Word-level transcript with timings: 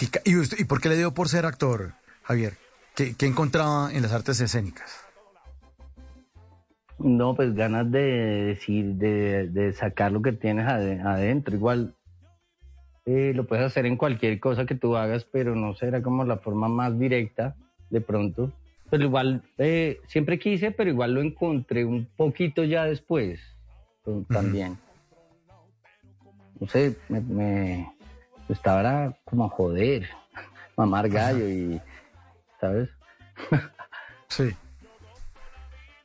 ¿Y, 0.00 0.64
por 0.64 0.80
qué 0.80 0.88
le 0.88 0.96
dio 0.96 1.12
por 1.12 1.28
ser 1.28 1.46
actor, 1.46 1.94
Javier? 2.22 2.54
¿Qué, 2.94 3.14
encontraba 3.20 3.92
en 3.92 4.02
las 4.02 4.12
artes 4.12 4.40
escénicas? 4.40 5.04
No, 6.98 7.34
pues 7.34 7.54
ganas 7.54 7.90
de 7.90 8.00
decir, 8.00 8.94
de, 8.94 9.72
sacar 9.72 10.12
lo 10.12 10.20
que 10.20 10.32
tienes 10.32 10.66
adentro. 10.66 11.54
Igual 11.54 11.94
eh, 13.06 13.32
lo 13.34 13.46
puedes 13.46 13.64
hacer 13.64 13.86
en 13.86 13.96
cualquier 13.96 14.40
cosa 14.40 14.66
que 14.66 14.74
tú 14.74 14.96
hagas, 14.96 15.24
pero 15.24 15.54
no 15.54 15.74
será 15.74 16.02
como 16.02 16.24
la 16.24 16.38
forma 16.38 16.68
más 16.68 16.98
directa 16.98 17.56
de 17.90 18.00
pronto. 18.00 18.52
Pero 18.90 19.04
igual, 19.04 19.42
eh, 19.58 20.00
siempre 20.06 20.38
quise, 20.38 20.70
pero 20.70 20.90
igual 20.90 21.14
lo 21.14 21.20
encontré 21.20 21.84
un 21.84 22.08
poquito 22.16 22.64
ya 22.64 22.84
después 22.84 23.40
también. 24.28 24.78
No 26.60 26.66
sé, 26.66 26.96
me, 27.08 27.92
estaba 28.48 29.14
como 29.24 29.44
a 29.44 29.48
joder, 29.48 30.08
mamar 30.76 31.08
gallo 31.08 31.48
y, 31.48 31.80
¿sabes? 32.60 32.88
sí. 34.28 34.54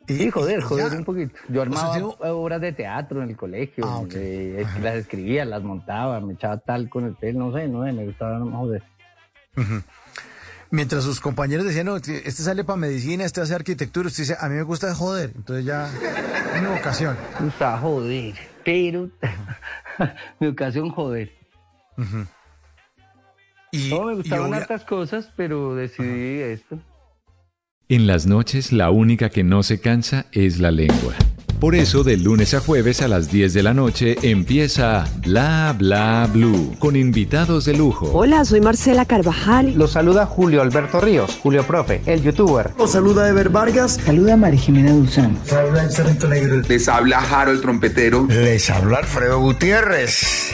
Sí, 0.08 0.30
joder, 0.30 0.62
joder 0.62 0.98
un 0.98 1.06
poquito. 1.06 1.34
Yo 1.48 1.62
armaba 1.62 1.98
obras 2.34 2.60
de 2.60 2.74
teatro 2.74 3.24
en 3.24 3.30
el 3.30 3.38
colegio, 3.38 3.86
ah, 3.88 4.04
eh, 4.14 4.66
las 4.82 4.96
escribía, 4.96 5.46
las 5.46 5.64
montaba, 5.64 6.20
me 6.20 6.34
echaba 6.34 6.58
tal 6.58 6.90
con 6.90 7.06
el 7.06 7.16
pelo, 7.16 7.40
no 7.40 7.58
sé, 7.58 7.68
no 7.68 7.86
sé, 7.86 7.94
me 7.94 8.06
gustaba 8.06 8.40
joder. 8.40 8.84
Mientras 10.72 11.04
sus 11.04 11.22
compañeros 11.22 11.66
decían, 11.66 11.86
no, 11.86 11.96
este 11.98 12.32
sale 12.32 12.64
para 12.64 12.78
medicina, 12.78 13.24
este 13.24 13.42
hace 13.42 13.56
arquitectura, 13.56 14.08
usted 14.08 14.24
dice, 14.24 14.36
a 14.38 14.50
mí 14.50 14.56
me 14.56 14.64
gusta 14.64 14.94
joder, 14.94 15.32
entonces 15.36 15.64
ya, 15.64 15.90
mi 16.60 16.68
vocación. 16.68 17.16
Me 17.40 17.46
gusta 17.46 17.78
joder, 17.78 18.34
pero 18.66 19.10
mi 20.40 20.48
vocación 20.48 20.90
joder. 20.90 21.43
Y, 23.72 23.90
no, 23.90 24.06
me 24.06 24.16
gustaban 24.16 24.54
otras 24.54 24.84
cosas, 24.84 25.32
pero 25.36 25.76
decidí 25.76 26.42
esto. 26.42 26.80
En 27.90 28.08
las 28.08 28.26
noches 28.26 28.72
la 28.72 28.92
única 28.92 29.30
que 29.30 29.44
no 29.44 29.62
se 29.64 29.80
cansa 29.80 30.26
es 30.32 30.60
la 30.60 30.72
lengua. 30.72 31.14
Por 31.64 31.76
eso, 31.76 32.04
de 32.04 32.18
lunes 32.18 32.54
a 32.54 32.60
jueves 32.60 33.02
a 33.02 33.08
las 33.08 33.32
10 33.32 33.54
de 33.54 33.64
la 33.64 33.74
noche 33.74 34.18
empieza 34.22 35.06
Bla 35.26 35.74
Bla 35.78 36.28
Blue 36.30 36.76
con 36.78 36.98
invitados 36.98 37.64
de 37.64 37.74
lujo. 37.74 38.12
Hola, 38.12 38.44
soy 38.44 38.60
Marcela 38.60 39.06
Carvajal. 39.06 39.74
Los 39.78 39.92
saluda 39.92 40.26
Julio 40.26 40.62
Alberto 40.62 41.00
Ríos, 41.00 41.40
Julio 41.42 41.66
Profe, 41.66 42.02
el 42.06 42.22
youtuber. 42.22 42.72
Los 42.78 42.92
saluda 42.92 43.30
Ever 43.30 43.48
Vargas. 43.48 43.94
Saluda 44.04 44.36
María 44.36 44.60
Jimena 44.60 44.92
Duzán. 44.92 45.38
Les 46.68 46.90
habla 46.90 47.22
Jaro 47.22 47.52
el 47.52 47.62
trompetero. 47.62 48.28
Les 48.28 48.70
habla 48.70 48.98
Alfredo 48.98 49.40
Gutiérrez. 49.40 50.53